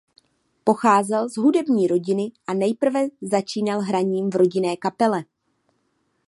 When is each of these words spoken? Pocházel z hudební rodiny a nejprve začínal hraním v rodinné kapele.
Pocházel 0.63 1.29
z 1.29 1.37
hudební 1.37 1.87
rodiny 1.87 2.31
a 2.47 2.53
nejprve 2.53 3.07
začínal 3.21 3.79
hraním 3.79 4.29
v 4.29 4.35
rodinné 4.35 4.77
kapele. 4.77 5.25